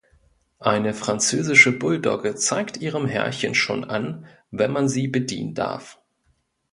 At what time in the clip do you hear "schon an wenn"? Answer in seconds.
3.53-4.71